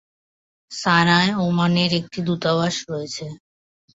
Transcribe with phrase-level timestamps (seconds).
[0.71, 3.25] সানায় ওমানের একটি দূতাবাস রয়েছে।